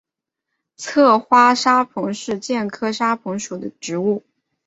[0.77, 4.23] 侧花沙蓬是苋科沙蓬属的植物。